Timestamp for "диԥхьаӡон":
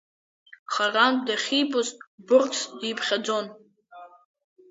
2.79-3.45